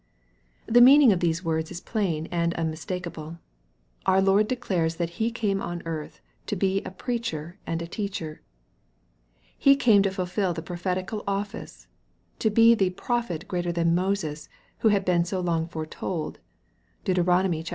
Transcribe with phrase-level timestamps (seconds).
[0.65, 3.37] The meaning of these words is plain and umnistakeable.
[4.07, 8.41] Our Lord declares that He came on earth to be a preacher and a teacher.
[9.55, 11.85] He came to fulfil the prophetical office,
[12.39, 16.39] to be the" prophet greater than Moses," who had been so long foretold.
[17.05, 17.19] (Deut.